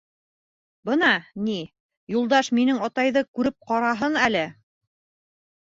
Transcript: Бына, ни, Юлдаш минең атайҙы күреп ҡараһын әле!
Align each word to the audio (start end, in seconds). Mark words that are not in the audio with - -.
Бына, 0.89 1.09
ни, 1.49 1.57
Юлдаш 2.15 2.49
минең 2.61 2.81
атайҙы 2.89 3.25
күреп 3.41 3.71
ҡараһын 3.73 4.21
әле! 4.27 4.43